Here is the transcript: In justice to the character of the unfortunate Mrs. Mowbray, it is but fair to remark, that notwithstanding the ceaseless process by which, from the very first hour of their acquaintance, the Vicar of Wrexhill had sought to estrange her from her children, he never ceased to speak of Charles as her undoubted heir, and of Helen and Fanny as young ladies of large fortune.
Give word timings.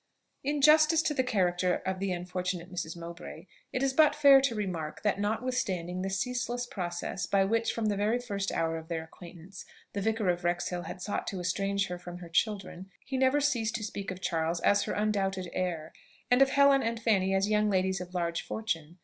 In 0.43 0.61
justice 0.61 1.03
to 1.03 1.13
the 1.13 1.21
character 1.23 1.75
of 1.85 1.99
the 1.99 2.11
unfortunate 2.11 2.73
Mrs. 2.73 2.97
Mowbray, 2.97 3.45
it 3.71 3.83
is 3.83 3.93
but 3.93 4.15
fair 4.15 4.41
to 4.41 4.55
remark, 4.55 5.03
that 5.03 5.19
notwithstanding 5.19 6.01
the 6.01 6.09
ceaseless 6.09 6.65
process 6.65 7.27
by 7.27 7.43
which, 7.45 7.71
from 7.71 7.85
the 7.85 7.95
very 7.95 8.17
first 8.17 8.51
hour 8.51 8.79
of 8.79 8.87
their 8.87 9.03
acquaintance, 9.03 9.63
the 9.93 10.01
Vicar 10.01 10.27
of 10.29 10.43
Wrexhill 10.43 10.85
had 10.85 11.03
sought 11.03 11.27
to 11.27 11.39
estrange 11.39 11.85
her 11.85 11.99
from 11.99 12.17
her 12.17 12.29
children, 12.29 12.89
he 13.05 13.15
never 13.15 13.39
ceased 13.39 13.75
to 13.75 13.83
speak 13.83 14.09
of 14.09 14.21
Charles 14.21 14.59
as 14.61 14.81
her 14.85 14.93
undoubted 14.93 15.51
heir, 15.53 15.93
and 16.31 16.41
of 16.41 16.49
Helen 16.49 16.81
and 16.81 16.99
Fanny 16.99 17.35
as 17.35 17.47
young 17.47 17.69
ladies 17.69 18.01
of 18.01 18.15
large 18.15 18.41
fortune. 18.41 18.97